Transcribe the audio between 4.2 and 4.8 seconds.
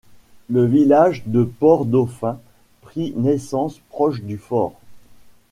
du fort.